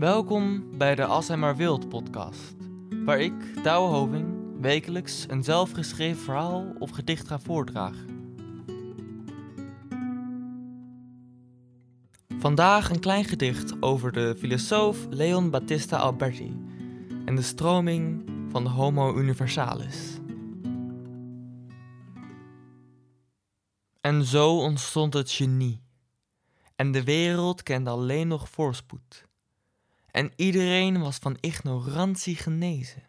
[0.00, 2.56] Welkom bij de Als hij maar wilt podcast,
[3.04, 8.06] waar ik, Douwe Hoving, wekelijks een zelfgeschreven verhaal of gedicht ga voordragen.
[12.38, 16.56] Vandaag een klein gedicht over de filosoof Leon Battista Alberti
[17.24, 20.18] en de stroming van de Homo Universalis.
[24.00, 25.82] En zo ontstond het genie.
[26.76, 29.28] En de wereld kende alleen nog voorspoed.
[30.10, 33.04] En iedereen was van ignorantie genezen.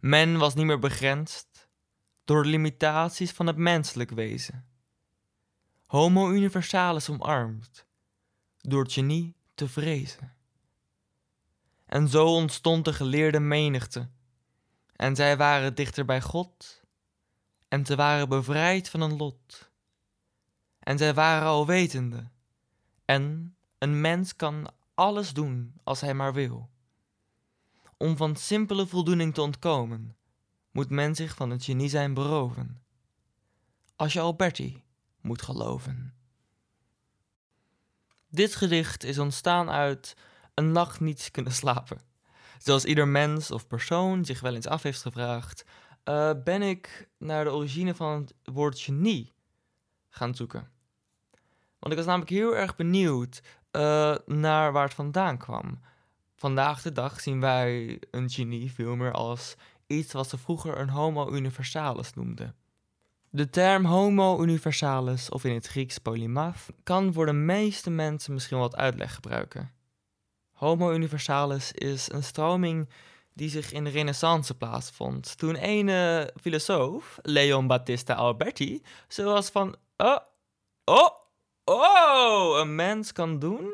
[0.00, 1.68] Men was niet meer begrensd
[2.24, 4.66] door de limitaties van het menselijk wezen.
[5.86, 7.86] Homo universalis omarmd,
[8.58, 10.36] door het genie te vrezen.
[11.86, 14.08] En zo ontstond de geleerde menigte,
[14.96, 16.82] en zij waren dichter bij God,
[17.68, 19.70] en ze waren bevrijd van een lot.
[20.78, 22.30] En zij waren alwetende,
[23.04, 26.70] en een mens kan alles doen als hij maar wil.
[27.96, 30.16] Om van simpele voldoening te ontkomen,
[30.70, 32.82] moet men zich van het genie zijn beroven.
[33.96, 34.84] Als je Alberti
[35.20, 36.14] moet geloven.
[38.28, 40.16] Dit gedicht is ontstaan uit
[40.54, 42.00] een nacht niet kunnen slapen.
[42.58, 45.64] Zoals ieder mens of persoon zich wel eens af heeft gevraagd,
[46.04, 49.32] uh, ben ik naar de origine van het woord genie
[50.08, 50.70] gaan zoeken.
[51.78, 53.42] Want ik was namelijk heel erg benieuwd
[53.76, 55.80] uh, naar waar het vandaan kwam.
[56.34, 59.54] Vandaag de dag zien wij een genie veel meer als
[59.86, 62.54] iets wat ze vroeger een homo universalis noemden.
[63.30, 68.58] De term homo universalis, of in het Grieks polymath, kan voor de meeste mensen misschien
[68.58, 69.70] wat uitleg gebruiken.
[70.52, 72.88] Homo universalis is een stroming
[73.32, 75.38] die zich in de renaissance plaatsvond.
[75.38, 79.76] Toen ene filosoof, Leon Battista Alberti, zoals van...
[79.96, 80.18] Oh,
[80.84, 81.23] oh,
[81.64, 83.72] oh, een mens kan doen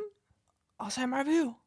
[0.77, 1.59] als hij maar wil.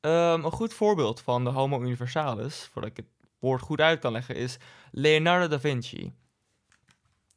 [0.00, 3.06] Um, een goed voorbeeld van de homo universalis, voordat ik het
[3.38, 4.58] woord goed uit kan leggen, is
[4.90, 6.12] Leonardo da Vinci.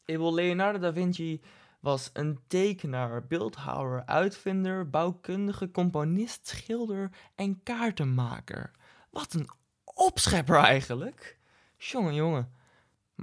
[0.06, 1.42] Leonardo da Vinci
[1.80, 8.72] was een tekenaar, beeldhouwer, uitvinder, bouwkundige, componist, schilder en kaartenmaker.
[9.09, 9.50] Wat een
[9.84, 11.38] opschepper eigenlijk.
[11.78, 12.53] Jongen, jongen.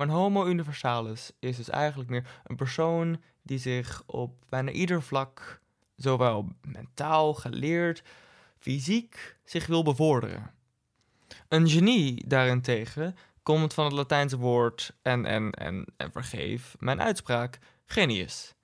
[0.00, 5.02] Maar een homo universalis is dus eigenlijk meer een persoon die zich op bijna ieder
[5.02, 5.60] vlak,
[5.96, 8.02] zowel mentaal, geleerd,
[8.58, 10.50] fysiek, zich wil bevorderen.
[11.48, 17.58] Een genie daarentegen komt van het Latijnse woord en, en, en, en vergeef mijn uitspraak,
[17.86, 18.54] genius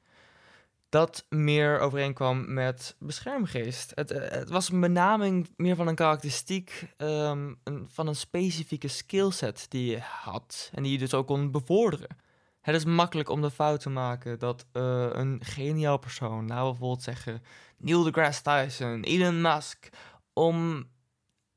[0.89, 3.93] dat meer overeenkwam met beschermgeest.
[3.95, 8.89] Het, eh, het, was een benaming meer van een karakteristiek ehm, een, van een specifieke
[8.89, 12.17] skillset die je had en die je dus ook kon bevorderen.
[12.61, 17.03] Het is makkelijk om de fout te maken dat uh, een geniaal persoon, nou bijvoorbeeld
[17.03, 17.43] zeggen
[17.79, 19.89] Neil deGrasse Tyson, Elon Musk,
[20.33, 20.89] om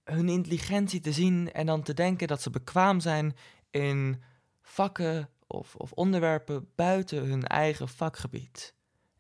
[0.04, 3.36] hun intelligentie te zien en dan te denken dat ze bekwaam zijn
[3.72, 4.22] in
[4.62, 8.74] vakken of, of onderwerpen buiten hun eigen vakgebied.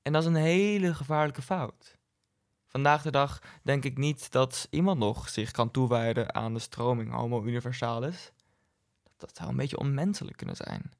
[0.10, 1.98] En dat is een hele gevaarlijke fout.
[2.66, 7.12] Vandaag de dag denk ik niet dat iemand nog zich kan toewijden aan de stroming
[7.12, 8.32] Homo Universalis.
[9.18, 10.92] Dat zou een beetje onmenselijk kunnen zijn.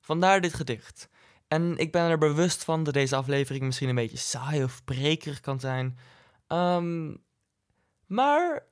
[0.00, 1.08] Vandaar dit gedicht.
[1.48, 5.40] En ik ben er bewust van dat deze aflevering misschien een beetje saai of prekerig
[5.40, 5.98] kan zijn.
[6.48, 7.24] Um,
[8.06, 8.66] maar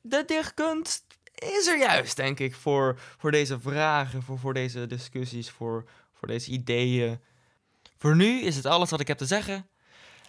[0.00, 1.04] de dichtkunst
[1.34, 6.28] is er juist, denk ik, voor, voor deze vragen, voor, voor deze discussies, voor, voor
[6.28, 7.20] deze ideeën.
[7.98, 9.68] Voor nu is het alles wat ik heb te zeggen.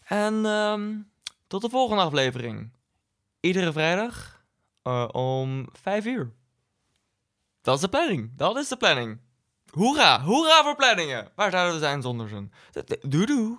[0.03, 1.11] En um,
[1.47, 2.71] tot de volgende aflevering.
[3.39, 4.43] Iedere vrijdag
[4.83, 6.33] uh, om 5 uur.
[7.61, 8.31] Dat is de planning.
[8.35, 9.19] Dat is de planning.
[9.69, 11.31] Hoera, hoera voor planningen.
[11.35, 12.47] Waar zouden we zijn zonder ze?
[13.01, 13.57] Doei doei.